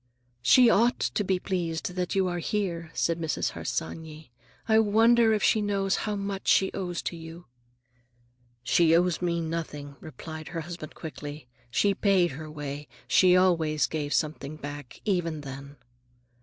[0.41, 3.51] "She ought to be pleased that you are here," said Mrs.
[3.51, 4.31] Harsanyi.
[4.67, 7.45] "I wonder if she knows how much she owes to you."
[8.63, 11.45] "She owes me nothing," replied her husband quickly.
[11.69, 12.87] "She paid her way.
[13.07, 15.75] She always gave something back, even then."